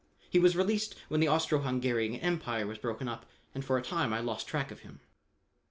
He 0.31 0.39
was 0.39 0.55
released 0.55 0.95
when 1.09 1.19
the 1.19 1.29
Austro 1.29 1.59
Hungarian 1.59 2.19
Empire 2.21 2.65
was 2.65 2.79
broken 2.79 3.07
up, 3.07 3.27
and 3.53 3.63
for 3.63 3.77
a 3.77 3.83
time 3.83 4.11
I 4.13 4.19
lost 4.19 4.47
track 4.47 4.71
of 4.71 4.79
him. 4.79 4.99